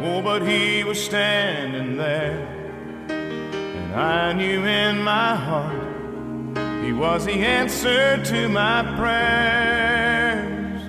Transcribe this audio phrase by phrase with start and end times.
[0.00, 2.46] oh, but he was standing there.
[3.08, 5.82] And I knew in my heart
[6.84, 10.82] he was the answer to my prayers.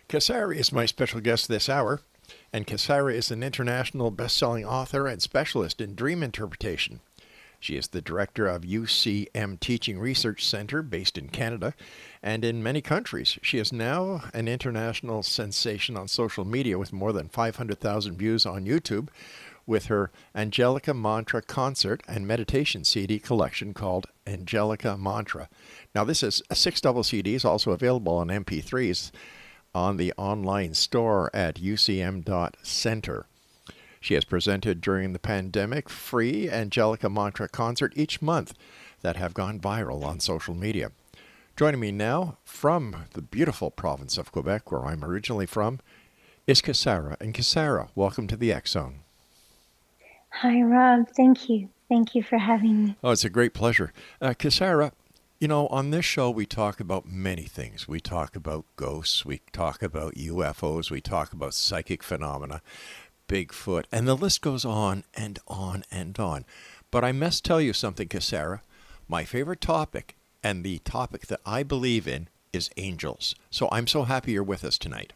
[0.08, 2.00] Kasara is my special guest this hour,
[2.52, 7.00] and Kasara is an international best-selling author and specialist in dream interpretation.
[7.60, 11.74] She is the director of UCM Teaching Research Center based in Canada
[12.22, 13.38] and in many countries.
[13.42, 18.64] She is now an international sensation on social media with more than 500,000 views on
[18.64, 19.08] YouTube
[19.68, 25.48] with her Angelica Mantra concert and meditation CD collection called Angelica Mantra.
[25.94, 29.10] Now, this is uh, six double CDs, also available on MP3s
[29.74, 33.26] on the online store at ucm.center.
[34.08, 38.54] She has presented during the pandemic free Angelica Mantra concert each month
[39.02, 40.92] that have gone viral on social media.
[41.58, 45.80] Joining me now from the beautiful province of Quebec, where I'm originally from,
[46.46, 47.20] is Kasara.
[47.20, 49.00] And Kasara, welcome to the X Zone.
[50.30, 51.10] Hi, Rob.
[51.14, 51.68] Thank you.
[51.90, 52.96] Thank you for having me.
[53.04, 53.92] Oh, it's a great pleasure.
[54.22, 54.92] Uh, Kasara,
[55.38, 57.86] You know, on this show, we talk about many things.
[57.86, 62.60] We talk about ghosts, we talk about UFOs, we talk about psychic phenomena,
[63.28, 66.44] Bigfoot, and the list goes on and on and on.
[66.90, 68.60] But I must tell you something, Kasara.
[69.06, 73.34] My favorite topic, and the topic that I believe in, is angels.
[73.50, 75.12] So I'm so happy you're with us tonight.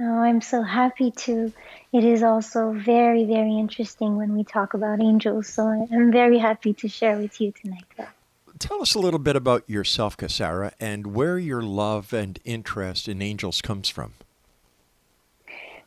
[0.00, 1.52] Oh, I'm so happy to.
[1.92, 5.46] It is also very, very interesting when we talk about angels.
[5.46, 7.84] So I'm very happy to share with you tonight.
[8.58, 13.22] Tell us a little bit about yourself, Kasara, and where your love and interest in
[13.22, 14.14] angels comes from.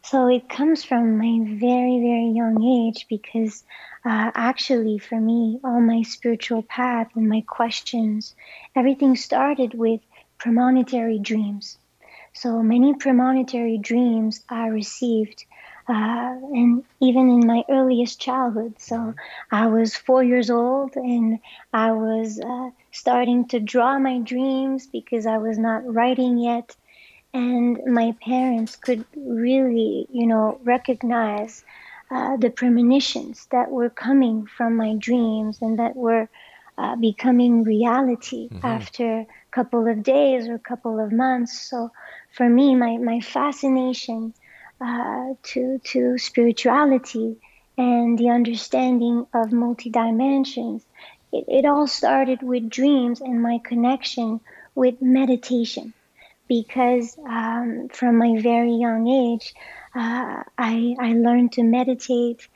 [0.09, 3.63] So it comes from my very, very young age because
[4.05, 8.33] uh, actually, for me, all my spiritual path and my questions,
[8.75, 10.01] everything started with
[10.37, 11.77] premonitory dreams.
[12.33, 15.45] So many premonitory dreams I received
[15.89, 18.75] uh, and even in my earliest childhood.
[18.79, 19.15] So
[19.51, 21.39] I was four years old and
[21.73, 26.75] I was uh, starting to draw my dreams because I was not writing yet.
[27.37, 31.63] And my parents could really, you know, recognize
[32.09, 36.27] uh, the premonitions that were coming from my dreams and that were
[36.79, 38.65] uh, becoming reality mm-hmm.
[38.65, 41.53] after a couple of days or a couple of months.
[41.69, 41.91] So
[42.31, 44.33] for me, my, my fascination
[44.81, 47.37] uh, to to spirituality
[47.77, 50.83] and the understanding of multi dimensions.
[51.31, 54.39] It, it all started with dreams and my connection
[54.75, 55.93] with meditation,
[56.47, 59.53] because um, from my very young age,
[59.95, 62.47] uh, I I learned to meditate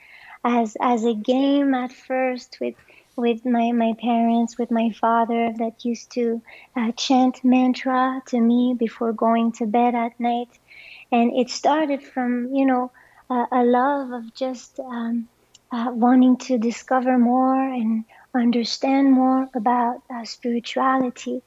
[0.43, 2.75] as as a game at first with
[3.17, 6.41] with my, my parents, with my father that used to
[6.75, 10.49] uh, chant mantra to me before going to bed at night.
[11.11, 12.91] And it started from you know
[13.29, 15.27] uh, a love of just um,
[15.71, 21.43] uh, wanting to discover more and understand more about uh, spirituality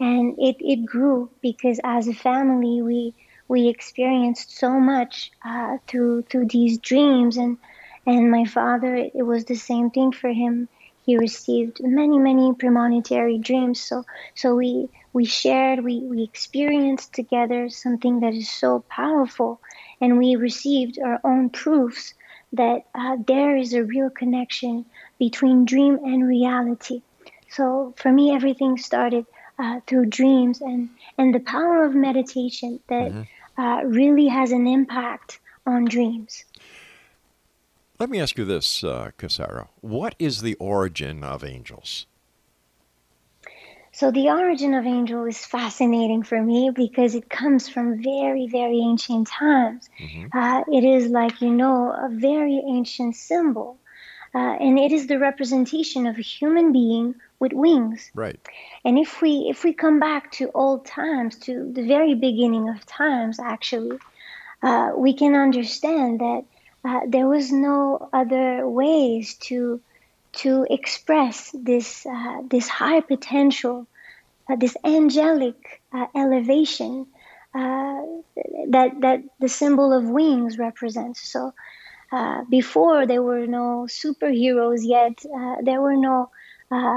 [0.00, 3.14] and it, it grew because as a family we
[3.48, 7.36] we experienced so much uh, through through these dreams.
[7.36, 7.58] And
[8.06, 10.68] and my father it was the same thing for him.
[11.04, 13.80] He received many many premonitory dreams.
[13.80, 14.04] So
[14.34, 19.60] so we we shared, we, we experienced together something that is so powerful,
[20.00, 22.14] and we received our own proofs
[22.52, 24.86] that uh, there is a real connection
[25.18, 27.02] between dream and reality.
[27.48, 29.26] So for me, everything started
[29.58, 33.60] uh, through dreams and, and the power of meditation that mm-hmm.
[33.60, 36.44] uh, really has an impact on dreams.
[37.98, 39.68] Let me ask you this, uh, Kasara.
[39.80, 42.06] What is the origin of angels?
[43.92, 48.80] So the origin of angel is fascinating for me because it comes from very, very
[48.80, 49.88] ancient times.
[50.00, 50.36] Mm-hmm.
[50.36, 53.78] Uh, it is like, you know, a very ancient symbol.
[54.34, 58.10] Uh, and it is the representation of a human being with wings.
[58.14, 58.38] Right.
[58.84, 62.84] And if we if we come back to old times, to the very beginning of
[62.86, 63.98] times, actually,
[64.62, 66.44] uh, we can understand that
[66.84, 69.80] uh, there was no other ways to
[70.32, 73.86] to express this uh, this high potential,
[74.48, 77.06] uh, this angelic uh, elevation
[77.54, 78.00] uh,
[78.68, 81.20] that that the symbol of wings represents.
[81.30, 81.52] So
[82.12, 86.30] uh, before there were no superheroes yet, uh, there were no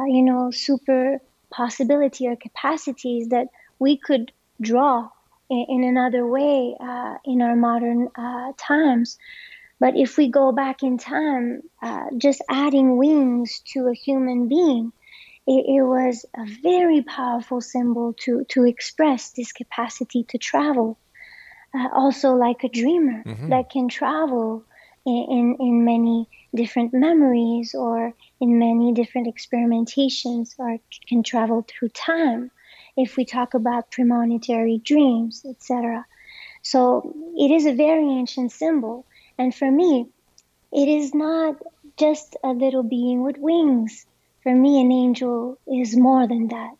[0.07, 1.19] you know super
[1.49, 3.47] possibility or capacities that
[3.79, 5.09] we could draw
[5.49, 6.75] in, in another way
[7.25, 8.09] in our modern
[8.57, 9.17] times.
[9.79, 14.91] But if we go back in time, uh, just adding wings to a human being,
[15.45, 20.97] it, it, was a very powerful symbol to, to express this capacity to travel.
[21.73, 23.49] Uh, also, like a dreamer mm-hmm.
[23.49, 24.63] that can travel
[25.05, 31.89] in, in, in, many different memories or in many different experimentations or can travel through
[31.89, 32.51] time
[32.95, 36.05] if we talk about premonitory dreams, etc.
[36.61, 39.05] So it is a very ancient symbol
[39.37, 40.07] and for me,
[40.71, 41.55] it is not
[41.97, 44.05] just a little being with wings.
[44.43, 46.75] For me, an angel is more than that.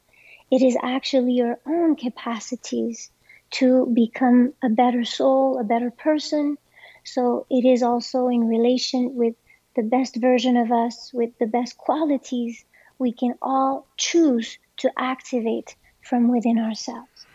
[0.52, 3.10] It is actually your own capacities
[3.52, 6.58] to become a better soul, a better person.
[7.04, 9.36] So it is also in relation with
[9.78, 12.66] the best version of us, with the best qualities
[13.00, 17.26] we can all choose to activate from within ourselves.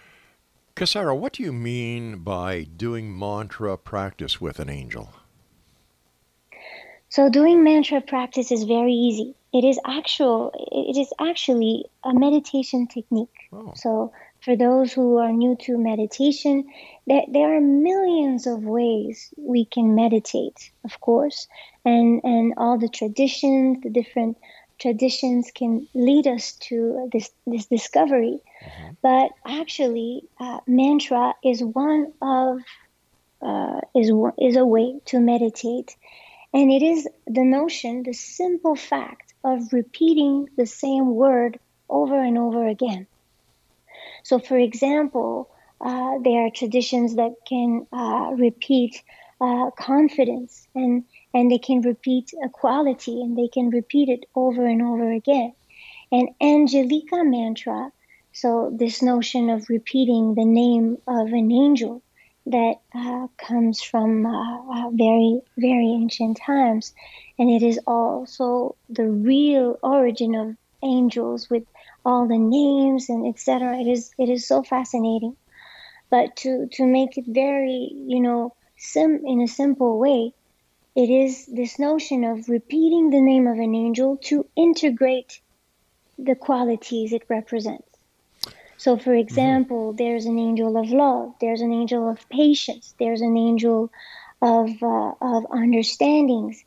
[0.75, 5.13] Kasara, what do you mean by doing mantra practice with an angel?
[7.09, 9.35] So doing mantra practice is very easy.
[9.53, 13.51] It is actual it is actually a meditation technique.
[13.53, 13.73] Oh.
[13.77, 14.13] So
[14.45, 16.65] for those who are new to meditation,
[17.07, 21.47] there, there are millions of ways we can meditate, of course,
[21.85, 24.37] and, and all the traditions, the different
[24.83, 28.41] traditions can lead us to this this discovery.
[28.65, 28.93] Mm-hmm.
[29.01, 32.59] But actually, uh, mantra is one of
[33.41, 35.97] uh, is is a way to meditate,
[36.53, 42.37] and it is the notion, the simple fact of repeating the same word over and
[42.37, 43.07] over again.
[44.23, 45.51] So, for example,
[45.81, 49.03] uh, there are traditions that can uh, repeat
[49.41, 54.83] uh, confidence and and they can repeat equality and they can repeat it over and
[54.83, 55.55] over again.
[56.13, 57.93] And Angelica mantra,
[58.33, 62.03] so this notion of repeating the name of an angel
[62.47, 66.95] that uh, comes from uh, uh, very very ancient times,
[67.39, 71.65] and it is also the real origin of angels with
[72.05, 73.79] all the names and etc.
[73.79, 75.37] It is it is so fascinating.
[76.11, 80.35] But to to make it very you know sim in a simple way,
[80.95, 85.41] it is this notion of repeating the name of an angel to integrate
[86.19, 87.89] the qualities it represents.
[88.77, 89.21] So, for mm-hmm.
[89.21, 89.97] example, mm-hmm.
[89.97, 93.91] there's an angel of love, there's an angel of patience, there's an angel
[94.41, 96.65] of, uh, of understandings.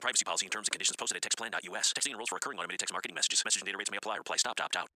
[0.00, 1.92] Privacy policy and terms and conditions posted at textplan.us.
[1.96, 3.42] Texting enrolls for recurring automated text marketing messages.
[3.44, 4.16] Message and data rates may apply.
[4.16, 4.99] Reply stop to opt out.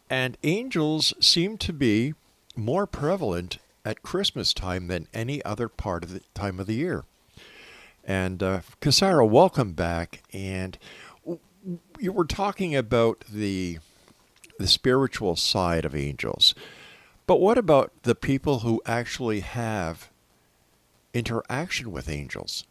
[0.08, 2.14] And angels seem to be
[2.56, 7.04] more prevalent at Christmas time than any other part of the time of the year.
[8.04, 10.22] And uh, Kasara, welcome back.
[10.32, 10.78] And
[11.98, 13.80] you were talking about the
[14.58, 16.54] the spiritual side of angels.
[17.26, 20.10] But what about the people who actually have
[21.12, 22.64] interaction with angels?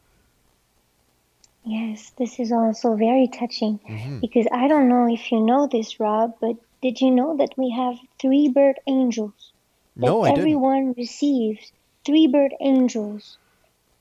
[1.65, 4.19] Yes, this is also very touching mm-hmm.
[4.19, 7.71] because I don't know if you know this, Rob, but did you know that we
[7.71, 9.53] have three birth angels?
[9.95, 10.97] That no, I everyone didn't.
[10.97, 11.71] receives
[12.05, 13.37] three birth angels.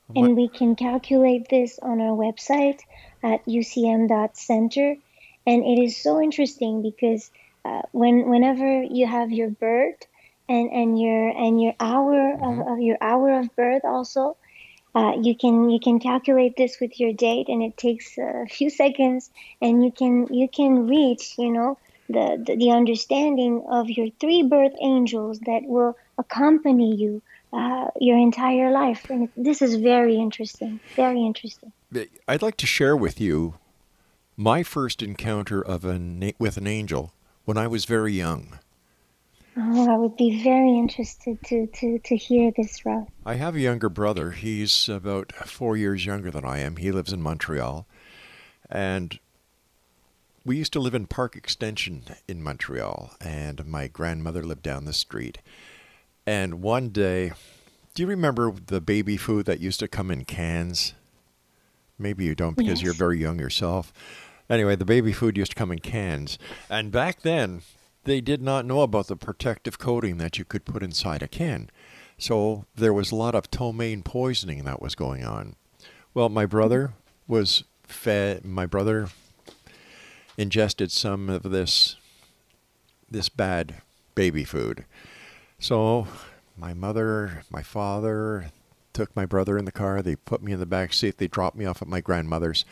[0.07, 0.25] What?
[0.25, 2.81] And we can calculate this on our website
[3.23, 4.97] at ucm.center.
[5.45, 7.31] And it is so interesting because
[7.65, 10.05] uh, when whenever you have your birth
[10.49, 12.61] and, and your and your hour mm-hmm.
[12.61, 14.37] of, of, your hour of birth also,
[14.95, 18.69] uh, you can you can calculate this with your date, and it takes a few
[18.69, 19.29] seconds,
[19.61, 21.77] and you can you can reach you know
[22.09, 27.21] the, the, the understanding of your three birth angels that will accompany you
[27.53, 29.09] uh, your entire life.
[29.09, 31.71] And this is very interesting, very interesting.
[32.27, 33.55] I'd like to share with you
[34.35, 37.13] my first encounter of an with an angel
[37.45, 38.59] when I was very young.
[39.55, 43.07] Oh, I would be very interested to, to, to hear this, Rob.
[43.23, 44.31] I have a younger brother.
[44.31, 46.77] He's about four years younger than I am.
[46.77, 47.85] He lives in Montreal.
[48.69, 49.19] And
[50.43, 54.93] we used to live in Park Extension in Montreal, and my grandmother lived down the
[54.93, 55.37] street.
[56.25, 57.33] And one day,
[57.93, 60.95] do you remember the baby food that used to come in cans?
[61.99, 62.81] Maybe you don't because yes.
[62.81, 63.93] you're very young yourself.
[64.49, 66.37] Anyway, the baby food used to come in cans.
[66.69, 67.61] And back then,
[68.03, 71.69] they did not know about the protective coating that you could put inside a can.
[72.17, 75.55] So there was a lot of ptomaine poisoning that was going on.
[76.13, 76.93] Well, my brother
[77.27, 79.09] was fed, my brother
[80.37, 81.95] ingested some of this
[83.09, 83.75] this bad
[84.15, 84.85] baby food.
[85.59, 86.07] So
[86.57, 88.51] my mother, my father
[88.91, 90.01] took my brother in the car.
[90.01, 91.17] They put me in the back seat.
[91.17, 92.65] They dropped me off at my grandmother's.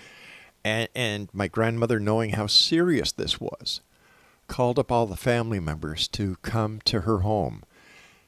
[0.63, 3.81] And, and my grandmother, knowing how serious this was,
[4.47, 7.63] called up all the family members to come to her home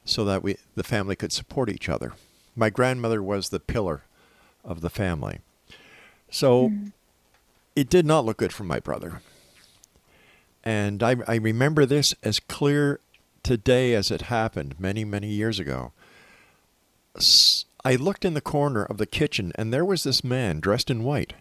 [0.05, 2.13] so that we, the family could support each other.
[2.55, 4.03] My grandmother was the pillar
[4.63, 5.39] of the family.
[6.29, 6.91] So mm.
[7.75, 9.21] it did not look good for my brother.
[10.63, 12.99] And I, I remember this as clear
[13.43, 15.91] today as it happened many, many years ago.
[17.85, 21.03] I looked in the corner of the kitchen, and there was this man dressed in
[21.03, 21.33] white.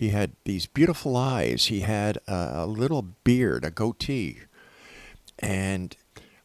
[0.00, 1.66] He had these beautiful eyes.
[1.66, 4.38] He had a, little beard, a goatee.
[5.38, 5.94] And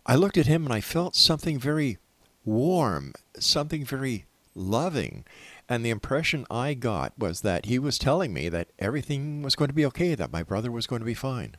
[0.06, 1.98] I looked at him and I felt something very
[2.44, 5.24] warm, something very loving.
[5.70, 9.70] And the impression I got was that he was telling me that everything was going
[9.70, 11.56] to be okay, that my brother was going to be fine.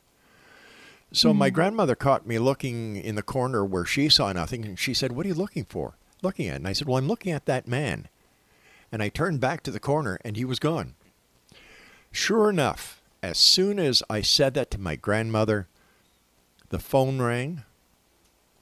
[1.13, 1.39] So mm-hmm.
[1.39, 5.13] my grandmother caught me looking in the corner where she saw nothing, and she said,
[5.13, 5.95] What are you looking for?
[6.21, 6.57] Looking at?
[6.57, 8.09] And I said, Well, I'm looking at that man.
[8.93, 10.93] And I turned back to the corner, and he was gone.
[12.17, 15.69] Sure enough, as soon as I said that to my grandmother,
[16.71, 17.63] the phone rang.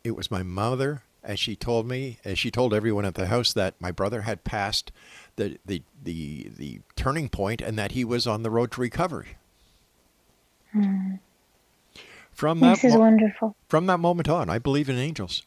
[0.02, 3.52] It was my mother, as she told me, as she told everyone at the house
[3.52, 4.90] that my brother had passed
[5.36, 9.36] the the the, the turning point and that he was on the road to recovery.
[10.74, 11.20] Mm.
[12.32, 13.54] From that this is mo- wonderful.
[13.68, 15.44] From that moment on, I believe in angels.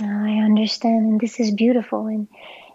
[0.00, 2.06] I understand, and this is beautiful.
[2.06, 2.28] And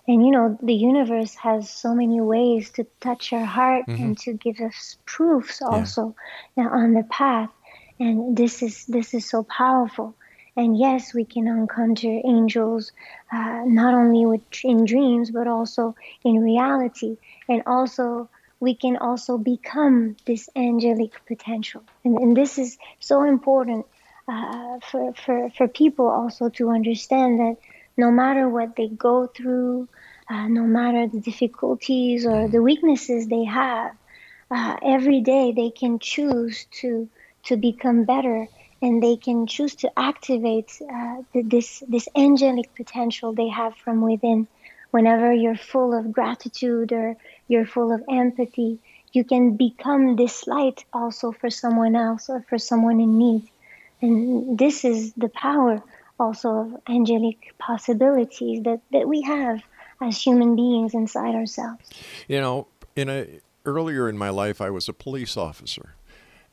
[0.07, 4.03] and you know the universe has so many ways to touch our heart mm-hmm.
[4.03, 6.15] and to give us proofs also
[6.57, 6.67] yeah.
[6.67, 7.49] on the path
[7.99, 10.15] and this is this is so powerful
[10.55, 12.91] and yes we can encounter angels
[13.31, 19.37] uh, not only with, in dreams but also in reality and also we can also
[19.37, 23.85] become this angelic potential and, and this is so important
[24.27, 27.57] uh, for, for, for people also to understand that
[27.97, 29.87] no matter what they go through,
[30.29, 33.91] uh, no matter the difficulties or the weaknesses they have,
[34.49, 37.09] uh, every day they can choose to
[37.43, 38.47] to become better
[38.81, 44.47] and they can choose to activate uh, this this angelic potential they have from within.
[44.91, 48.79] Whenever you're full of gratitude or you're full of empathy,
[49.11, 53.49] you can become this light also for someone else or for someone in need.
[54.01, 55.81] And this is the power
[56.19, 59.61] also of angelic possibilities that, that we have
[60.01, 61.89] as human beings inside ourselves.
[62.27, 63.27] You know, in a
[63.65, 65.95] earlier in my life I was a police officer.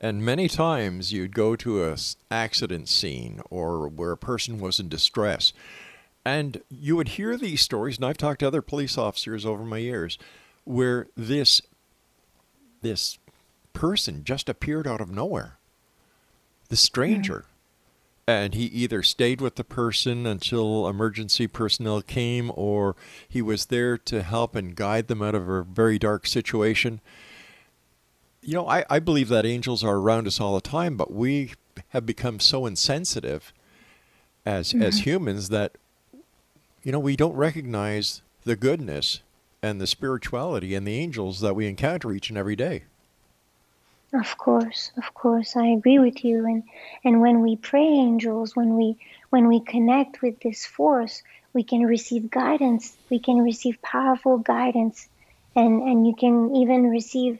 [0.01, 1.97] And many times you'd go to a
[2.31, 5.53] accident scene or where a person was in distress,
[6.25, 7.97] and you would hear these stories.
[7.97, 10.17] And I've talked to other police officers over my years,
[10.65, 11.61] where this
[12.81, 13.19] this
[13.75, 15.59] person just appeared out of nowhere,
[16.71, 17.45] the stranger,
[18.39, 22.97] and he either stayed with the person until emergency personnel came, or
[23.29, 27.01] he was there to help and guide them out of a very dark situation
[28.43, 31.53] you know, I, I believe that angels are around us all the time, but we
[31.91, 33.53] have become so insensitive
[34.47, 34.83] as mm-hmm.
[34.83, 35.77] as humans that
[36.83, 39.21] you know we don't recognize the goodness
[39.63, 42.85] and the spirituality and the angels that we encounter each and every day.
[44.13, 46.45] Of course, of course, I agree with you.
[46.45, 46.65] And
[47.05, 48.99] and when we pray angels, when we
[49.31, 52.97] when we connect with this force, we can receive guidance.
[53.09, 55.09] We can receive powerful guidance,
[55.55, 57.39] and and you can even receive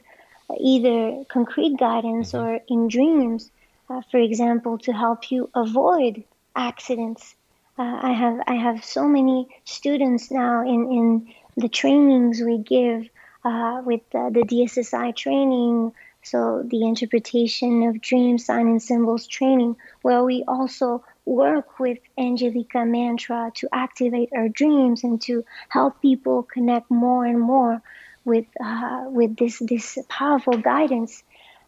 [0.59, 2.45] either concrete guidance mm-hmm.
[2.45, 3.51] or in dreams,
[3.89, 6.23] uh, for example, to help you avoid
[6.55, 7.35] accidents.
[7.77, 13.09] Uh, I have I have so many students now in, in the trainings we give
[13.43, 20.23] uh, with the DSSI training, so the interpretation of dreams, sign and symbols training, where
[20.23, 26.91] we also work with Angelica mantra to activate our dreams and to help people connect
[26.91, 27.81] more and more
[28.23, 31.23] with uh, with this this powerful guidance.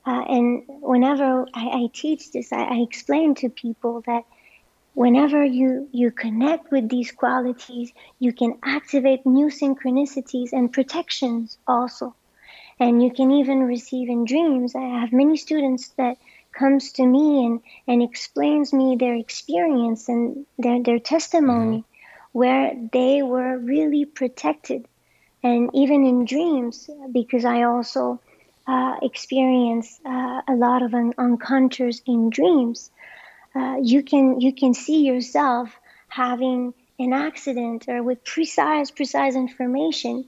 [0.06, 4.26] Uh, and whenever I, I teach this, I, I, explain to people that
[4.94, 12.16] whenever you you connect with these qualities, you can activate new synchronicities and protections also.
[12.80, 14.76] And you can even receive in dreams.
[14.76, 16.18] I have many students that
[16.52, 22.38] comes to me and, and explains me their experience and their, their testimony mm-hmm.
[22.38, 24.88] where they were really protected
[25.44, 28.22] and even in dreams, because I also
[28.66, 32.90] uh, experience uh, a lot of un- encounters in dreams.
[33.54, 35.70] Uh, you can you can see yourself
[36.08, 40.26] having an accident or with precise precise information,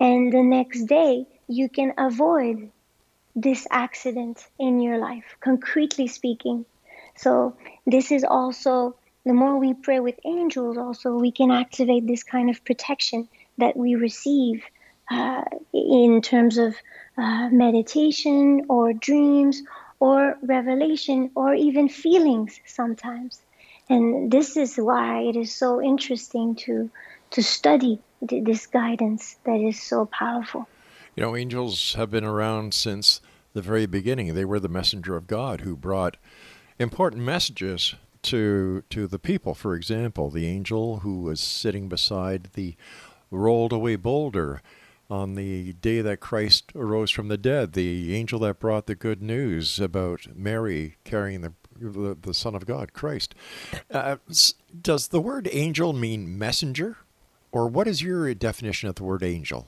[0.00, 2.70] and the next day you can avoid
[3.36, 6.64] this accident in your life, concretely speaking.
[7.16, 12.22] So this is also the more we pray with angels, also we can activate this
[12.22, 13.28] kind of protection
[13.58, 14.64] that we receive
[15.10, 16.74] uh, in terms of
[17.16, 19.62] uh, meditation or dreams
[20.00, 23.40] or revelation or even feelings sometimes.
[23.88, 26.90] And this is why it is so interesting to
[27.30, 30.68] to study th- this guidance that is so powerful.
[31.16, 33.20] You know, angels have been around since
[33.52, 34.34] the very beginning.
[34.34, 36.16] They were the messenger of God who brought
[36.78, 39.54] important messages to to the people.
[39.54, 42.74] For example, the angel who was sitting beside the
[43.30, 44.60] rolled away boulder
[45.08, 49.22] on the day that Christ arose from the dead, the angel that brought the good
[49.22, 53.34] news about Mary carrying the the, the Son of God, Christ.
[53.90, 54.16] Uh,
[54.80, 56.98] does the word angel mean messenger,
[57.52, 59.66] or what is your definition of the word angel?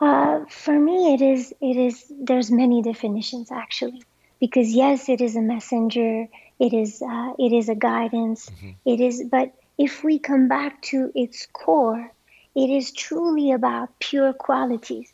[0.00, 1.52] Uh, for me, it is.
[1.60, 2.04] It is.
[2.10, 4.02] There's many definitions actually,
[4.38, 6.28] because yes, it is a messenger.
[6.58, 7.02] It is.
[7.02, 8.48] Uh, it is a guidance.
[8.48, 8.70] Mm-hmm.
[8.84, 9.24] It is.
[9.24, 12.12] But if we come back to its core,
[12.54, 15.12] it is truly about pure qualities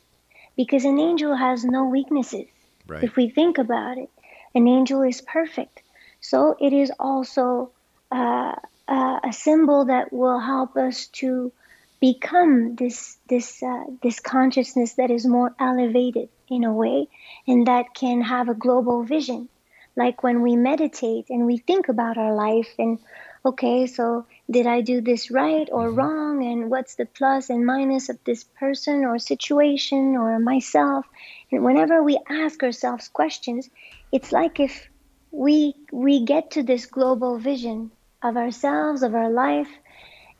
[0.55, 2.47] because an angel has no weaknesses.
[2.87, 3.03] Right.
[3.03, 4.09] If we think about it,
[4.53, 5.81] an angel is perfect.
[6.21, 7.71] So it is also
[8.11, 8.55] uh,
[8.87, 11.51] uh, a symbol that will help us to
[11.99, 17.07] become this this uh, this consciousness that is more elevated in a way,
[17.47, 19.49] and that can have a global vision.
[19.95, 22.99] Like when we meditate and we think about our life and
[23.45, 25.95] okay, so did I do this right or mm-hmm.
[25.95, 26.43] wrong?
[26.43, 31.05] And what's the plus and minus of this person or situation or myself?
[31.51, 33.69] And whenever we ask ourselves questions,
[34.11, 34.89] it's like if
[35.31, 37.91] we we get to this global vision
[38.23, 39.69] of ourselves, of our life,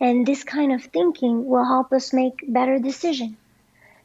[0.06, 3.36] and this kind of thinking will help us make better decisions.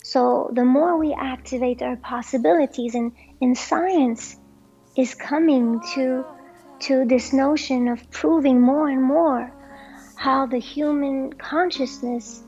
[0.03, 4.37] So the more we activate our possibilities and, and science
[4.97, 6.25] is coming to
[6.87, 9.53] to this notion of proving more and more
[10.17, 12.43] how the human consciousness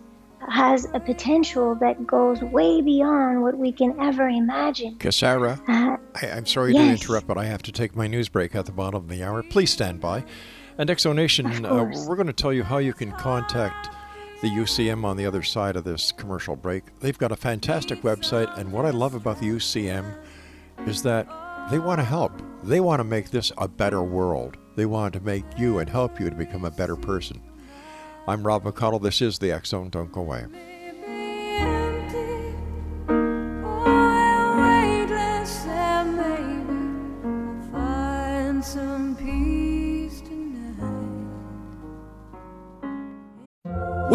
[0.48, 4.96] has a potential that goes way beyond what we can ever imagine.
[4.96, 6.86] Kasara, uh, I, am sorry Yes.
[6.86, 9.22] to interrupt, but I have to take my news break at the bottom of the
[9.22, 9.42] hour.
[9.42, 10.24] Please stand by.
[10.78, 13.90] And X Zone Nation, uh, we're going to tell you how you can contact
[14.40, 16.98] the UCM on the other side of this commercial break.
[17.00, 20.16] They've got a fantastic website, and what I love about the UCM
[20.86, 21.28] is that
[21.70, 22.32] they want to help.
[22.64, 24.56] They want to make this a better world.
[24.74, 27.40] They want to make you and help you to become a better person.
[28.26, 29.02] I'm Rob McConnell.
[29.02, 29.90] This is the Zone.
[29.90, 30.46] Don't go away.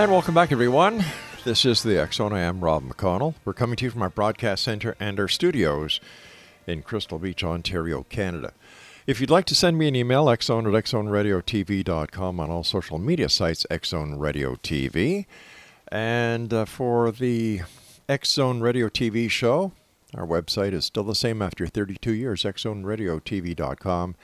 [0.00, 1.04] And welcome back, everyone.
[1.44, 2.32] This is the Zone.
[2.32, 3.34] I am Rob McConnell.
[3.44, 6.00] We're coming to you from our broadcast center and our studios
[6.66, 8.54] in Crystal Beach, Ontario, Canada.
[9.06, 13.28] If you'd like to send me an email, xzone at xzoneradiotv.com on all social media
[13.28, 15.26] sites, xzone radio TV.
[15.88, 17.60] And uh, for the
[18.24, 19.72] Zone Radio TV show,
[20.14, 24.14] our website is still the same after 32 years, xzoneradiotv.com.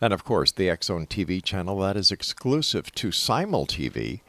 [0.00, 4.20] And of course, the Zone TV channel that is exclusive to Simul TV.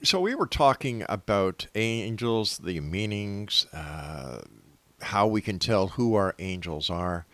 [0.01, 4.41] so we were talking about angels, the meanings, uh,
[5.01, 7.27] how we can tell who our angels are.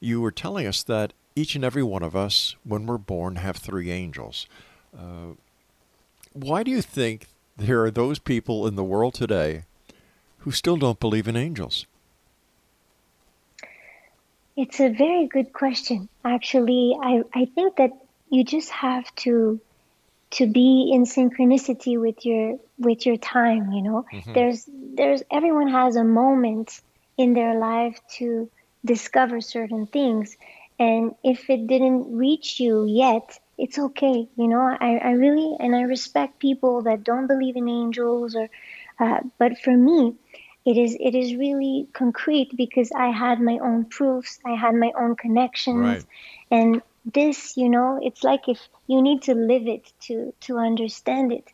[0.00, 3.58] You were telling us that each and every one of us, when we're born, have
[3.58, 4.48] three angels.
[4.92, 5.34] Uh,
[6.32, 9.62] why do you think there are those people in the world today
[10.40, 11.86] who still don't believe in angels?
[14.56, 16.08] It's a very good question.
[16.24, 17.90] Actually, I, I think that
[18.30, 19.60] you just have to
[20.32, 24.04] to be in synchronicity with your with your time, you know.
[24.12, 24.34] Mhm.
[24.34, 26.80] There's there's everyone has a moment
[27.16, 28.50] in their life to
[28.84, 30.36] discover certain things.
[30.78, 34.28] And if it didn't reach you yet, it's okay.
[34.36, 38.48] You know, I, I really and I respect people that don't believe in angels or
[38.98, 40.14] uh, but for me,
[40.64, 44.92] it is it is really concrete because I had my own proofs, I had my
[44.98, 46.04] own connections, Right.
[46.50, 51.32] and this, you know, it's like if you need to live it to to understand
[51.32, 51.48] it.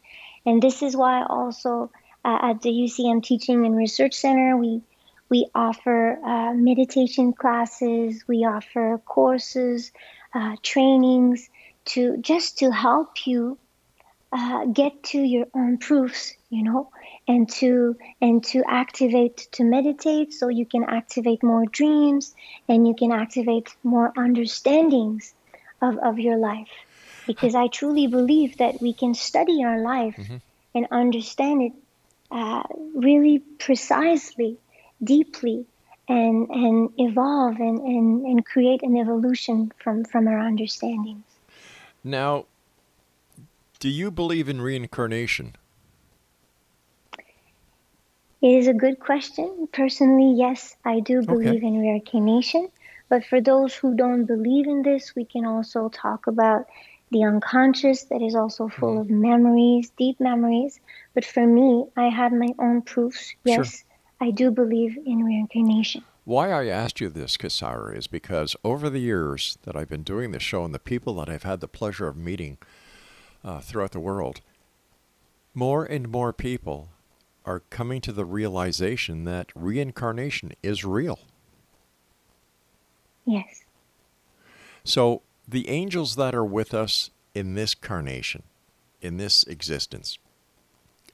[0.45, 1.90] And this is why also
[2.25, 4.83] uh, at the UCM Teaching and Research Center, we
[5.29, 9.92] we offer uh, meditation classes, we offer courses,
[10.35, 11.49] uh, trainings
[11.87, 13.59] to just to help you
[14.33, 16.90] uh, get to your own proofs, you know,
[17.29, 22.35] and to and to activate to meditate, so you can activate more dreams
[22.69, 25.35] and you can activate more understandings
[25.83, 26.69] of, of your life.
[27.27, 30.37] Because I truly believe that we can study our life Mm-hmm.
[30.75, 31.73] and understand it
[32.31, 32.62] uh,
[32.95, 34.59] really precisely,
[35.03, 35.67] deeply,
[36.09, 41.25] and and evolve and, and, and create an evolution from, from our understandings.
[42.05, 42.47] Now,
[43.81, 45.57] do you believe in reincarnation?
[48.47, 49.67] It is a good question.
[49.73, 52.69] Personally, yes, I do believe in reincarnation.
[53.09, 56.67] But for those who don't believe in this, we can also talk about
[57.11, 60.79] the unconscious that is also full of memories, deep memories.
[61.13, 63.31] But for me, I have my own proofs.
[63.31, 63.37] Sure.
[63.65, 63.83] Yes,
[64.21, 66.05] I do believe in reincarnation.
[66.23, 70.31] Why I asked you this, Kasara, is because over the years that I've been doing
[70.31, 72.59] this show and the people that I've had the pleasure of meeting
[73.43, 74.41] uh, throughout the world,
[75.53, 76.91] more and more people
[77.47, 81.21] are coming to the realization that reincarnation is real.
[83.25, 83.63] Yes.
[84.85, 88.43] So the angels that are with us in this carnation,
[89.01, 90.19] in this existence,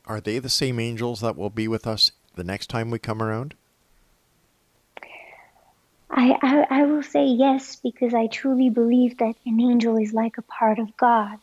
[0.06, 3.22] are they the same angels that will be with us the next time we come
[3.22, 3.54] around?
[6.10, 10.36] I, I, I will say yes because I truly believe that an angel is like
[10.38, 11.38] a part of God.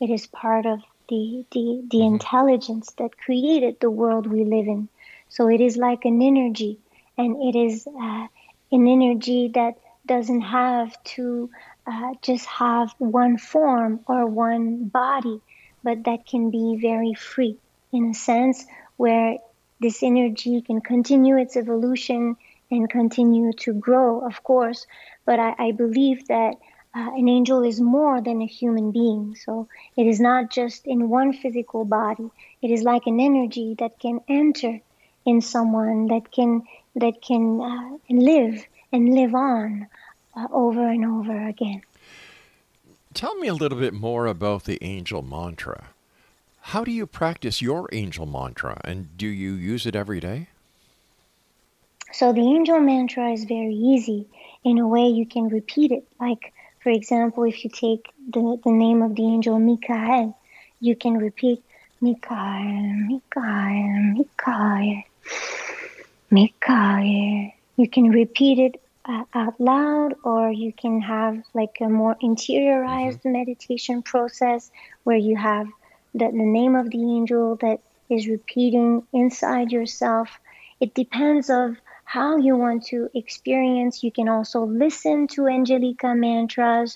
[0.00, 4.88] It is part of the, the, the intelligence that created the world we live in.
[5.28, 6.78] So it is like an energy,
[7.18, 8.26] and it is uh,
[8.72, 9.74] an energy that
[10.06, 11.50] doesn't have to
[11.86, 15.40] uh, just have one form or one body,
[15.82, 17.56] but that can be very free
[17.92, 18.64] in a sense
[18.96, 19.38] where
[19.80, 22.36] this energy can continue its evolution
[22.70, 24.86] and continue to grow, of course.
[25.26, 26.54] But I, I believe that
[26.94, 29.36] uh, an angel is more than a human being.
[29.36, 32.30] So it is not just in one physical body.
[32.62, 34.80] It is like an energy that can enter
[35.26, 36.62] in someone that can
[36.96, 39.88] that can uh, live and live on
[40.36, 41.82] uh, over and over again.
[43.12, 45.88] Tell me a little bit more about the angel mantra.
[46.60, 50.48] How do you practice your angel mantra and do you use it every day?
[52.12, 54.28] So the angel mantra is very easy.
[54.62, 56.06] In a way, you can repeat it.
[56.20, 56.52] Like,
[56.84, 60.36] for example, if you take the, the name of the angel Mikael,
[60.80, 61.64] you can repeat
[62.02, 62.62] Mikael,
[63.08, 65.02] Mikael, Mikael,
[66.30, 67.52] Mikael.
[67.78, 73.24] You can repeat it uh, out loud, or you can have like a more interiorized
[73.24, 74.70] meditation process
[75.04, 75.66] where you have
[76.12, 80.28] the, the name of the angel that is repeating inside yourself.
[80.80, 81.78] It depends of
[82.14, 84.04] how you want to experience.
[84.04, 86.94] You can also listen to Angelica mantras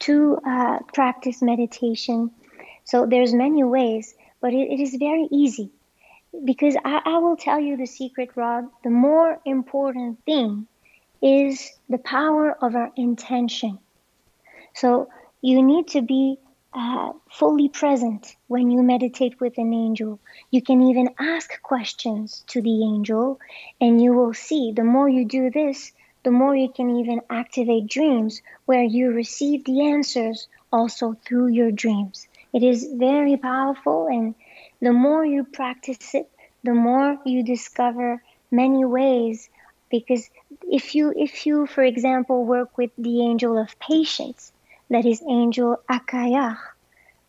[0.00, 2.32] to uh, practice meditation.
[2.82, 5.70] So there's many ways, but it, it is very easy
[6.44, 8.64] because I, I will tell you the secret, Rob.
[8.82, 10.66] The more important thing
[11.22, 13.78] is the power of our intention.
[14.74, 15.08] So
[15.40, 16.40] you need to be
[16.72, 20.20] uh, fully present when you meditate with an angel.
[20.50, 23.40] You can even ask questions to the angel,
[23.80, 25.92] and you will see the more you do this,
[26.24, 31.70] the more you can even activate dreams where you receive the answers also through your
[31.70, 32.28] dreams.
[32.52, 34.34] It is very powerful, and
[34.80, 36.30] the more you practice it,
[36.64, 39.48] the more you discover many ways.
[39.90, 40.28] Because
[40.70, 44.52] if you, if you, for example, work with the angel of patience,
[44.90, 46.58] that is angel Achaiah.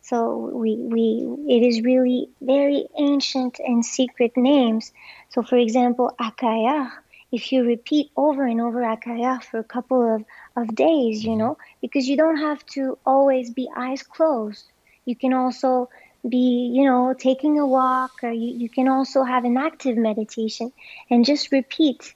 [0.02, 4.92] So we, we it is really very ancient and secret names.
[5.28, 6.90] So for example, Achaiah,
[7.30, 10.24] if you repeat over and over Achaiah for a couple of,
[10.56, 11.38] of days, you mm-hmm.
[11.38, 14.64] know, because you don't have to always be eyes closed.
[15.04, 15.90] You can also
[16.28, 20.72] be, you know, taking a walk or you, you can also have an active meditation
[21.08, 22.14] and just repeat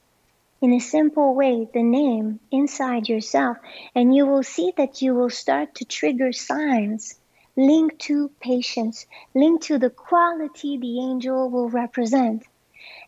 [0.64, 3.58] in a simple way the name inside yourself,
[3.94, 7.20] and you will see that you will start to trigger signs
[7.56, 12.44] linked to patience, linked to the quality the angel will represent.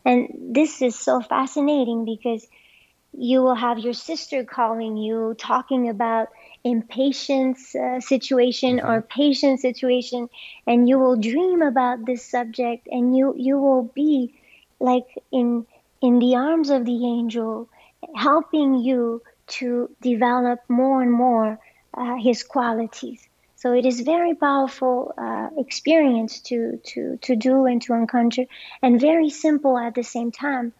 [0.05, 2.47] And this is so fascinating because
[3.13, 6.27] you will have your sister calling you, talking about
[6.63, 10.29] impatience uh, situation or patient situation,
[10.67, 14.33] and you will dream about this subject, and you you will be
[14.79, 15.65] like in
[16.01, 17.69] in the arms of the angel,
[18.15, 21.59] helping you to develop more and more
[21.93, 23.27] uh, his qualities.
[23.55, 28.45] So it is very powerful uh, experience to, to, to do and to encounter,
[28.83, 30.73] and very simple at the same time.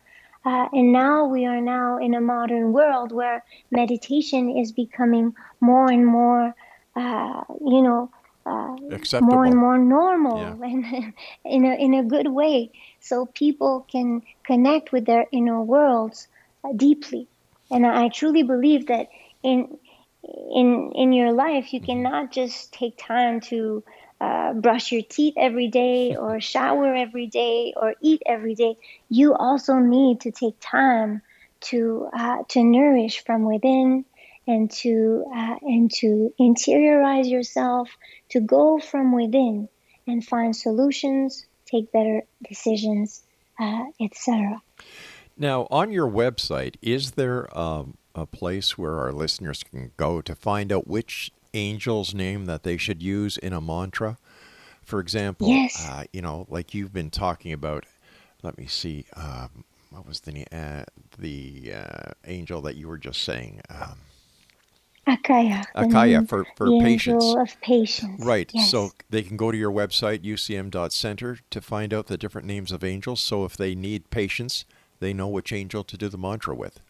[0.46, 5.92] Uh, and now we are now in a modern world where meditation is becoming more
[5.92, 6.54] and more,
[6.96, 8.12] uh, you know,
[8.48, 10.68] uh, more and more normal Yeah.
[10.70, 11.14] and
[11.46, 16.28] in a in a good way, so people can connect with their inner worlds
[16.64, 17.28] uh, deeply.
[17.72, 19.08] And I I truly believe that
[19.44, 19.78] in
[20.52, 23.84] in in your life you cannot just take time to
[24.20, 28.78] uh, brush your teeth every day or shower every day or eat every day.
[29.10, 31.22] You also need to take time
[31.70, 34.06] to uh, to nourish from within
[34.48, 37.90] and to uh, and to interiorize yourself
[38.30, 39.70] to go from within
[40.08, 43.24] and find solutions, take better decisions,
[43.60, 44.62] uh, etc.
[45.38, 50.34] Now, on your website, is there um, a place where our listeners can go to
[50.34, 54.18] find out which angel's name that they should use in a mantra?
[54.82, 55.86] For example, Yes.
[55.88, 57.86] uh, you know, like you've been talking about.
[58.44, 59.06] Let me see.
[59.16, 60.86] Um, what was the uh,
[61.18, 63.62] the uh, angel that you were just saying?
[63.70, 63.98] Um,
[65.08, 65.64] Achaiah.
[65.76, 67.24] Achaiah for, for the patience.
[67.24, 68.24] angel of patience.
[68.24, 68.52] Right.
[68.54, 68.70] Yes.
[68.70, 72.84] So they can go to your website, ucm.center, to find out the different names of
[72.84, 73.22] angels.
[73.22, 74.66] So if they need patience,
[75.00, 76.82] they know which angel to do the mantra with.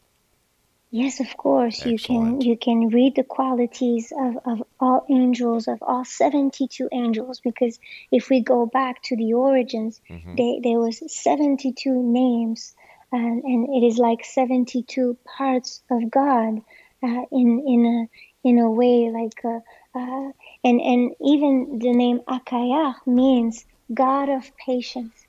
[0.89, 1.85] Yes, of course.
[1.85, 6.87] You can you can read the qualities of, of all angels, of all seventy two
[6.93, 7.77] angels, because
[8.09, 10.35] if we go back to the origins, mm-hmm.
[10.35, 12.73] they, there was seventy two names,
[13.11, 16.61] and, and it is like seventy two parts of God,
[17.03, 19.59] uh, in in a in a way like uh,
[19.97, 20.31] uh,
[20.63, 25.27] and and even the name Achaiah means God of patience.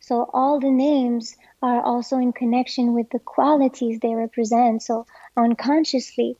[0.00, 4.82] So all the names are also in connection with the qualities they represent.
[4.82, 6.36] So unconsciously,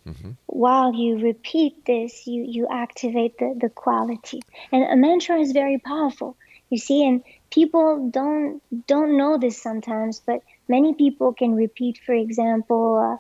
[0.47, 4.43] while you repeat this, you, you activate the, the quality.
[4.73, 6.37] And a mantra is very powerful.
[6.71, 12.15] You see, and people don't don't know this sometimes, but many people can repeat, for
[12.15, 13.17] example, uh,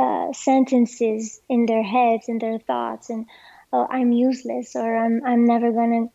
[0.00, 3.26] uh, sentences in their heads, and their thoughts, and
[3.72, 6.06] oh, I'm useless, or I'm I'm never gonna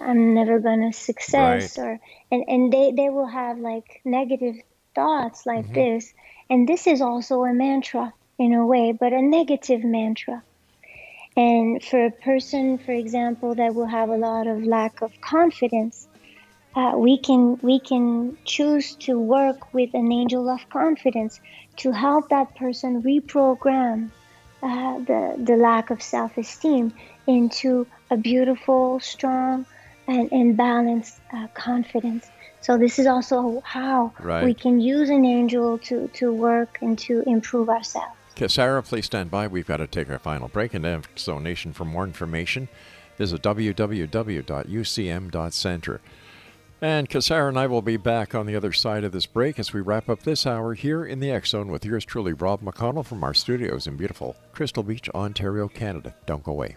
[0.00, 1.84] I'm never gonna success Right.
[1.84, 2.00] or
[2.30, 4.56] and, and they, they will have like negative
[4.94, 6.12] thoughts like this.
[6.50, 10.42] And this is also a mantra in a way, but a negative mantra.
[11.36, 16.08] And for a person, for example, that will have a lot of lack of confidence,
[16.76, 21.40] uh, we can we can choose to work with an angel of confidence
[21.76, 24.10] to help that person reprogram
[24.62, 26.92] uh, the the lack of self-esteem
[27.26, 29.66] into a beautiful, strong,
[30.06, 32.30] and, and balanced uh, confidence.
[32.60, 34.44] So this is also how Right.
[34.44, 38.14] we can use an angel to to work and to improve ourselves.
[38.36, 39.46] Kasara, please stand by.
[39.46, 40.74] We've got to take our final break.
[40.74, 42.68] X Zone Nation, for more information,
[43.16, 46.00] visit www.ucm.center.
[46.84, 49.72] And Kasara and I will be back on the other side of this break as
[49.72, 53.06] we wrap up this hour here in the X Zone with yours truly, Rob McConnell,
[53.06, 56.14] from our studios in beautiful Crystal Beach, Ontario, Canada.
[56.26, 56.76] Don't go away.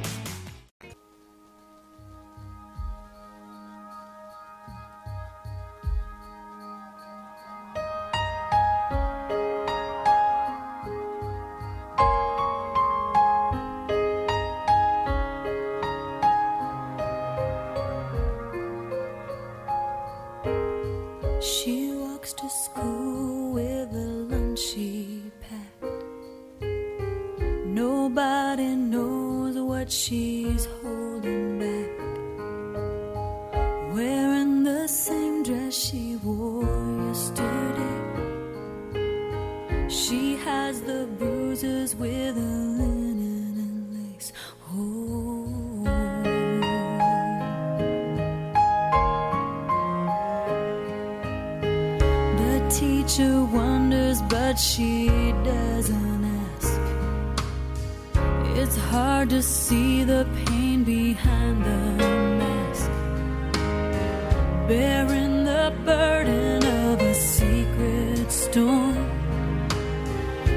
[65.85, 69.09] Burden of a secret storm.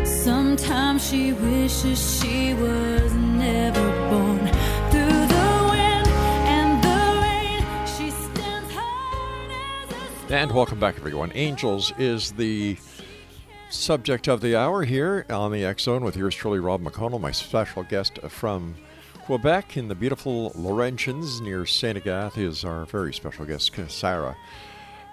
[0.05, 4.39] Sometimes she wishes she was never born.
[4.91, 6.09] Through the wind
[6.49, 8.73] and the rain, she stands
[10.31, 11.33] And welcome back, everyone.
[11.35, 12.77] Angels is the
[13.71, 17.33] subject of the hour here on the X Zone with yours truly, Rob McConnell, my
[17.33, 18.77] special guest from
[19.25, 24.37] Quebec in the beautiful Laurentians near Saint Agathe is our very special guest, Kasara.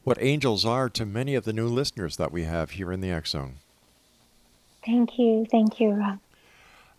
[0.04, 3.10] what angels are to many of the new listeners that we have here in the
[3.10, 3.56] X Zone.
[4.86, 5.44] Thank you.
[5.50, 6.18] Thank you, Rob.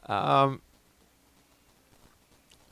[0.06, 0.62] Um,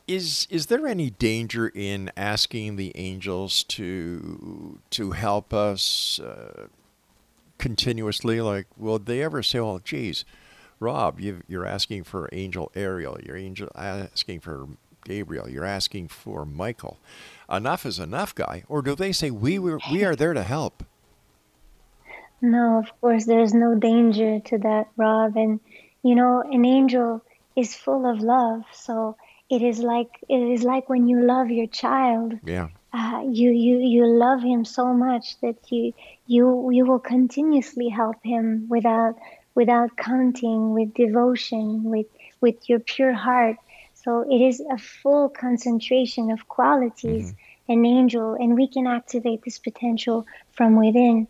[0.10, 6.66] is is there any danger in asking the angels to to help us uh,
[7.60, 8.42] continuously?
[8.42, 10.26] Like, will they ever say, "Well, geez,
[10.80, 14.68] Rob, you you're asking for Angel Ariel, you're angel asking for
[15.06, 16.98] Gabriel, you're asking for Michael.
[17.48, 20.84] Enough is enough, guy." Or do they say, "We were, we are there to help"?
[22.42, 25.36] No, of course, there's no danger to that, Rob.
[25.36, 25.60] And,
[26.02, 27.22] you know, an angel
[27.56, 28.64] is full of love.
[28.72, 29.18] So
[29.50, 32.34] it is like it is like when you love your child.
[32.44, 32.70] Yeah.
[32.92, 35.94] Uh, you you you love him so much that you
[36.26, 39.16] you you will continuously help him without
[39.56, 42.08] without counting, with devotion, with
[42.42, 43.58] with your pure heart.
[43.94, 47.34] So it is a full concentration of qualities,
[47.68, 51.28] an angel, and we can activate this potential from within.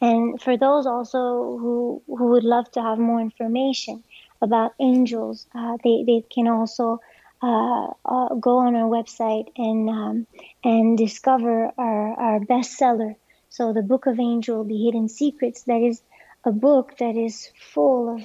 [0.00, 1.18] And for those also
[1.58, 4.02] who, who would love to have more information
[4.40, 7.00] about angels, uh, they, they can also
[7.42, 10.26] uh, uh, go on our website and, um,
[10.62, 13.16] and discover our, our bestseller.
[13.48, 16.00] So, the Book of Angel, The Hidden Secrets, that is
[16.44, 18.22] a book that is full of,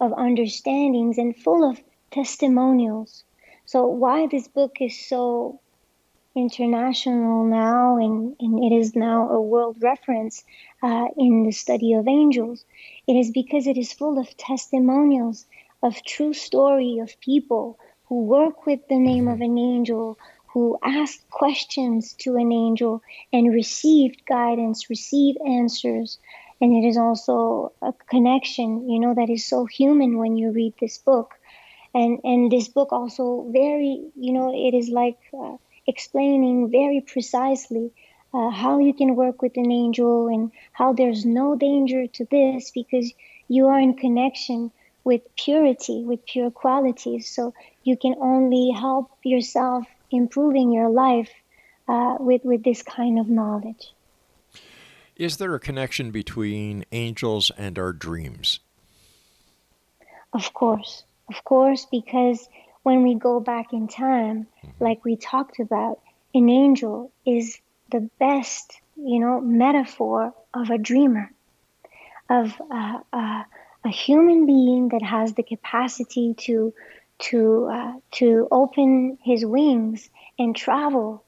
[0.00, 1.80] of understandings and full of
[2.10, 3.24] testimonials.
[3.66, 5.60] So, why this book is so
[6.34, 10.44] international now, and, and it is now a world reference
[10.82, 12.64] uh, in the study of angels.
[13.06, 15.46] It is because it is full of testimonials
[15.82, 17.78] of true story of people
[18.08, 20.18] who work with the name of an angel,
[20.52, 23.02] who asked questions to an angel
[23.32, 26.18] and received guidance, received answers.
[26.60, 30.74] And it is also a connection, you know, that is so human when you read
[30.80, 31.34] this book.
[31.94, 37.92] And, and this book also very, you know, it is like uh, explaining very precisely
[38.32, 42.70] uh, how you can work with an angel and how there's no danger to this
[42.70, 43.12] because
[43.48, 44.70] you are in connection
[45.04, 47.28] with purity, with pure qualities.
[47.28, 47.54] So
[47.86, 51.30] you can only help yourself improving your life
[51.88, 53.92] uh, with, with this kind of knowledge.
[55.14, 58.60] Is there a connection between angels and our dreams?
[60.32, 62.48] Of course, of course, because
[62.82, 64.46] when we go back in time,
[64.80, 66.00] like we talked about,
[66.34, 67.58] an angel is
[67.90, 71.30] the best, you know, metaphor of a dreamer,
[72.28, 73.42] of uh, uh,
[73.84, 76.74] a human being that has the capacity to
[77.18, 81.24] to uh, to open his wings and travel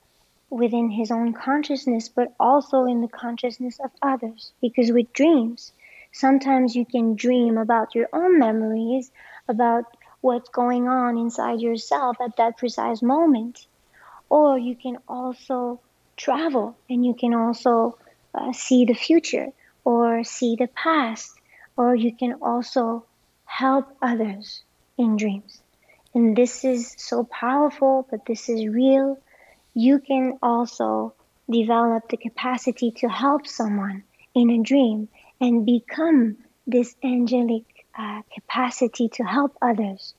[0.50, 4.52] within his own consciousness, but also in the consciousness of others.
[4.60, 5.72] Because with dreams,
[6.12, 9.10] sometimes you can dream about your own memories,
[9.48, 9.84] about
[10.20, 13.66] what's going on inside yourself at that precise moment.
[14.30, 15.80] Or you can also
[16.16, 17.98] travel and you can also
[18.34, 19.48] uh, see the future
[19.84, 21.34] or see the past,
[21.76, 23.06] or you can also
[23.44, 24.62] help others
[24.98, 25.62] in dreams.
[26.18, 29.18] And this is so powerful, but this is real.
[29.72, 31.14] You can also
[31.48, 34.02] develop the capacity to help someone
[34.34, 35.08] in a dream
[35.40, 37.62] and become this angelic
[37.96, 40.12] uh, capacity to help others.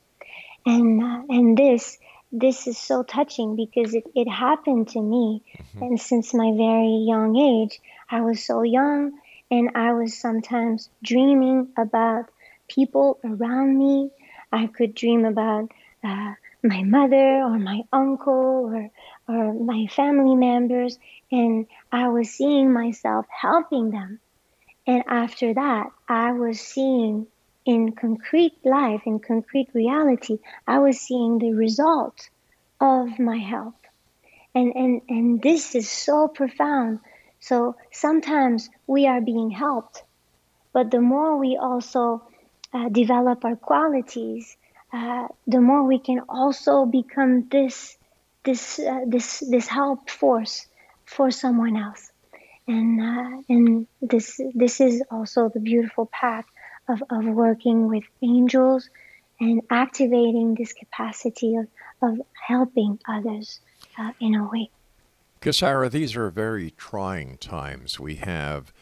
[0.66, 1.98] And, uh, and this
[2.32, 5.44] this is so touching because it, it happened to me.
[5.82, 7.78] And since my very young age,
[8.10, 9.20] I was so young
[9.52, 12.30] and I was sometimes dreaming about
[12.70, 14.12] people around me.
[14.50, 15.72] I could dream about
[16.04, 16.34] uh,
[16.64, 18.90] my mother or my uncle or
[19.28, 20.98] or my family members
[21.32, 24.20] and I was seeing myself helping them.
[24.88, 27.28] And after that, I was seeing
[27.66, 32.30] in concrete life, in concrete reality, I was seeing the result
[32.82, 33.76] of my help.
[34.56, 37.00] And, and, and this is so profound.
[37.40, 40.04] So sometimes we are being helped,
[40.74, 42.24] but the more we also
[42.74, 44.58] uh, develop our qualities,
[44.92, 47.98] uh, the more we can also become this
[48.44, 50.68] this uh, this this help force
[51.06, 52.12] for someone else
[52.68, 56.46] and uh, and this this is also the beautiful path
[56.88, 58.90] of, of working with angels
[59.40, 61.68] and activating this capacity of,
[62.02, 63.60] of helping others
[63.98, 64.70] uh, in a way
[65.42, 67.98] Kasara, these are very trying times.
[67.98, 68.74] We have,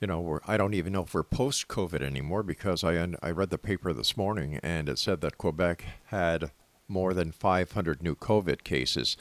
[0.00, 3.30] you know, we're, I don't even know if we're post COVID anymore because I, I
[3.30, 6.50] read the paper this morning and it said that Quebec had
[6.86, 9.16] more than 500 new COVID cases.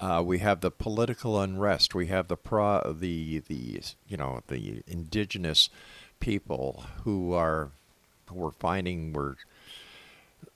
[0.00, 1.94] Uh, we have the political unrest.
[1.94, 5.68] We have the pro, the the you know the indigenous
[6.20, 7.70] people who are
[8.26, 9.36] who we're finding were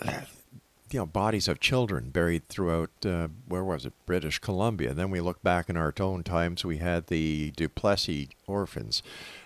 [0.03, 4.95] you know bodies of children buried throughout uh, where was it British Columbia.
[4.95, 6.65] Then we look back in our own times.
[6.65, 9.03] We had the Duplessis orphans.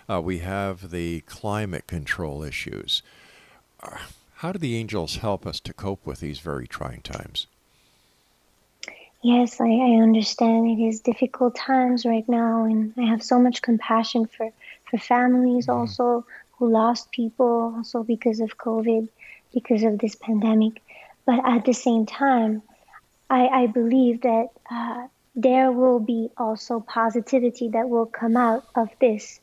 [0.09, 3.03] Uh, we have the climate control issues.
[3.83, 3.99] Uh,
[4.37, 7.47] how do the angels help us to cope with these very trying times?
[9.23, 13.63] Yes, I, I understand it is difficult times right now, and I have so much
[13.63, 14.51] compassion for,
[14.89, 15.81] for families mm-hmm.
[15.81, 19.09] also who lost people also because of COVID,
[19.53, 20.81] because of this pandemic.
[21.27, 22.63] But at the same time,
[23.29, 28.89] I, I believe that uh, there will be also positivity that will come out of
[29.01, 29.41] this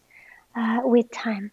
[0.56, 1.52] uh, with time.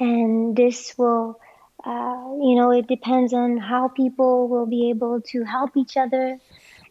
[0.00, 1.40] And this will
[1.84, 6.38] uh, you know, it depends on how people will be able to help each other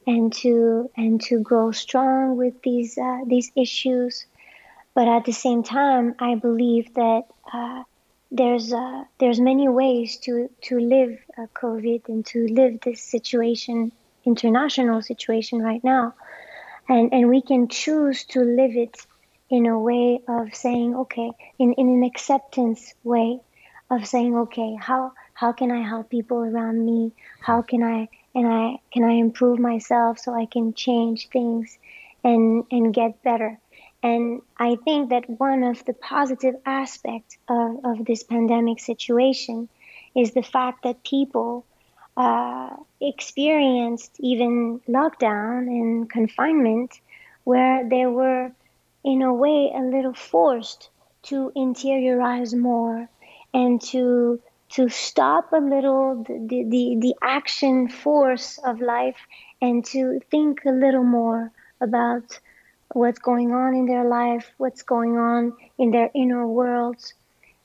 [0.05, 4.25] and to and to grow strong with these uh, these issues.
[4.93, 7.83] But at the same time, I believe that uh,
[8.31, 13.91] there's uh, there's many ways to to live uh, COVID and to live this situation,
[14.25, 16.13] international situation right now,
[16.87, 19.05] and and we can choose to live it
[19.49, 23.39] in a way of saying, okay, in, in an acceptance way
[23.89, 27.13] of saying, okay, how how can I help people around me?
[27.39, 31.77] How can I and I can I improve myself so I can change things
[32.23, 33.59] and and get better.
[34.03, 39.69] And I think that one of the positive aspects of, of this pandemic situation
[40.15, 41.65] is the fact that people
[42.15, 46.99] uh, experienced even lockdown and confinement
[47.43, 48.51] where they were
[49.07, 50.89] in a way a little forced
[51.23, 53.07] to interiorize more
[53.53, 54.37] and to
[54.69, 59.15] to stop a little the, the, the action force of life
[59.61, 62.37] and to think a little more about
[62.91, 67.13] what's going on in their life, what's going on in their inner worlds,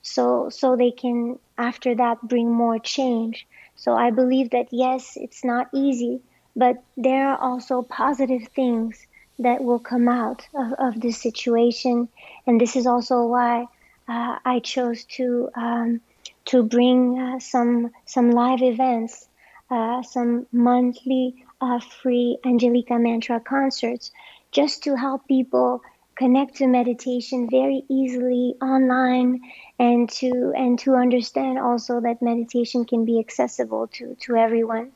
[0.01, 3.49] so so they can after that bring more change.
[3.75, 6.21] So I believe that yes, it's not easy,
[6.55, 9.09] but there are also positive things
[9.43, 12.09] that will come out of, of this situation,
[12.47, 13.67] and this is also why
[14.09, 16.01] uh, I chose to um,
[16.47, 19.29] to bring uh, some some live events,
[19.71, 24.11] uh, some monthly uh, free Angelica Mantra concerts,
[24.51, 25.83] just to help people
[26.15, 29.41] connect to meditation very easily online
[29.79, 34.93] and to and to understand also that meditation can be accessible to to everyone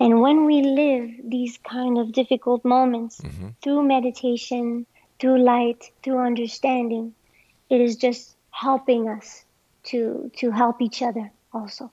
[0.00, 3.48] and when we live these kind of difficult moments mm-hmm.
[3.62, 4.86] through meditation
[5.18, 7.14] through light through understanding
[7.70, 9.44] it is just helping us
[9.84, 11.90] to to help each other also.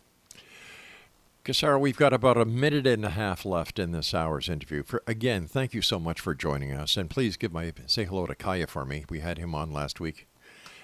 [1.44, 4.82] Kasara, we've got about a minute and a half left in this hour's interview.
[4.82, 8.26] For again, thank you so much for joining us, and please give my say hello
[8.26, 9.06] to Kaya for me.
[9.10, 10.28] We had him on last week,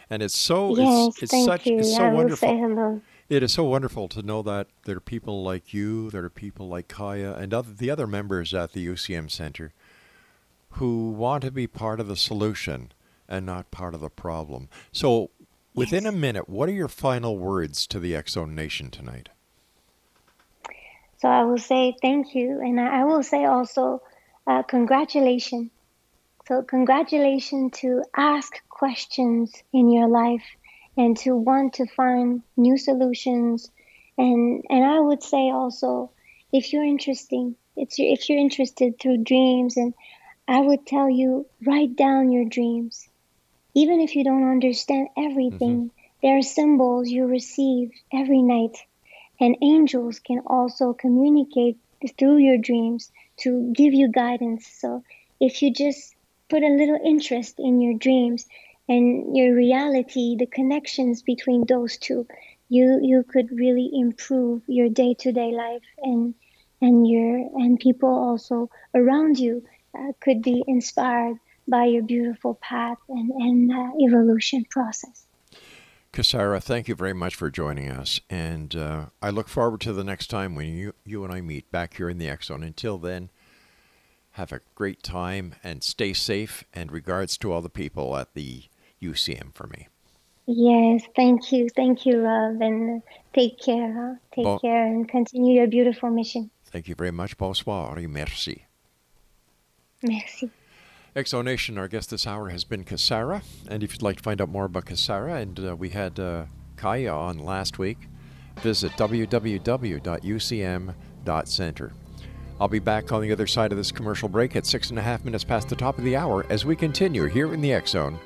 [0.10, 1.80] and it's so yes, it's, it's such you.
[1.80, 3.02] it's so I wonderful.
[3.32, 3.38] Will say hello.
[3.38, 6.68] It is so wonderful to know that there are people like you, there are people
[6.68, 9.74] like Kaya, and other, the other members at the UCM Center
[10.72, 12.92] who want to be part of the solution
[13.28, 14.70] and not part of the problem.
[14.92, 15.32] So
[15.74, 19.30] Within a minute, what are your final words to the Zone Nation tonight?
[21.20, 24.02] So I will say thank you, and I will say also
[24.48, 25.72] uh, congratulations.
[26.48, 30.44] So congratulations to ask questions in your life
[30.98, 33.70] and to want to find new solutions,
[34.18, 36.12] and and I would say also
[36.52, 39.94] if you're interesting, it's your, if you're interested through dreams, and
[40.48, 43.08] I would tell you write down your dreams
[43.74, 45.88] even if you don't understand everything, mm-hmm.
[46.22, 48.78] there are symbols you receive every night.
[49.40, 51.78] And angels can also communicate
[52.18, 54.68] through your dreams to give you guidance.
[54.68, 55.04] So
[55.40, 56.16] if you just
[56.50, 58.46] put a little interest in your dreams
[58.88, 62.28] and your reality, the connections between those two,
[62.70, 66.34] you you could really improve your day to day life and
[66.82, 69.64] and your and people also around you
[69.98, 75.26] uh, could be inspired by your beautiful path and, and uh, evolution process.
[76.14, 78.20] Kasara, thank you very much for joining us.
[78.30, 81.72] And uh, I look forward to the next time when you, you and I meet
[81.72, 82.64] back here in the Zone.
[82.64, 83.30] Until then,
[84.32, 86.66] have a great time and stay safe.
[86.74, 88.64] And regards to all the people at the
[89.02, 89.88] UCM for me.
[90.48, 91.70] Yes, thank you.
[91.76, 92.62] Thank you, Rob.
[92.62, 93.02] And
[93.34, 93.94] take care.
[93.94, 94.16] Huh?
[94.36, 96.50] Take Bon- care and continue your beautiful mission.
[96.66, 97.38] Thank you very much.
[97.38, 98.66] Bonsoir et merci.
[100.04, 100.50] Merci.
[101.16, 103.44] X Zone Nation, our guest this hour has been Kasara.
[103.68, 106.46] And if you'd like to find out more about Kasara, and uh, we had uh,
[106.78, 108.08] Kaya on last week,
[108.62, 109.52] visit www.ucm.center.
[112.60, 115.02] I'll be back on the other side of this commercial break at six and a
[115.02, 117.92] half minutes past the top of the hour as we continue here in the X
[117.92, 118.20] Zone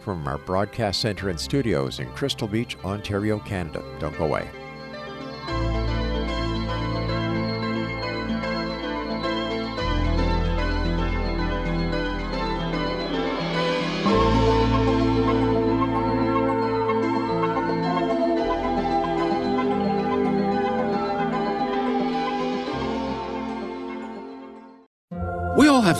[0.00, 3.82] from our broadcast center and studios in Crystal Beach, Ontario, Canada.
[3.98, 4.48] Don't go away.